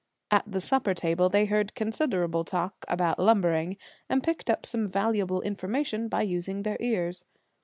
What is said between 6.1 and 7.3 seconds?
using their ears.